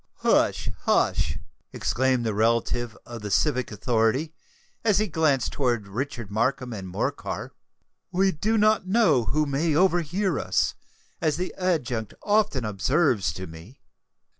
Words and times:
"Hush! 0.21 0.67
hush!" 0.85 1.37
exclaimed 1.71 2.25
the 2.25 2.33
relative 2.33 2.97
of 3.05 3.21
the 3.21 3.29
civic 3.29 3.71
authority, 3.71 4.33
as 4.83 4.97
he 4.97 5.05
glanced 5.05 5.51
towards 5.51 5.87
Richard 5.87 6.31
Markham 6.31 6.73
and 6.73 6.87
Morcar; 6.87 7.51
"we 8.11 8.31
do 8.31 8.57
not 8.57 8.87
know 8.87 9.25
who 9.25 9.45
may 9.45 9.75
overhear 9.75 10.39
us, 10.39 10.73
as 11.21 11.37
the 11.37 11.53
adjunct 11.55 12.15
often 12.23 12.65
observes 12.65 13.31
to 13.33 13.45
me." 13.45 13.79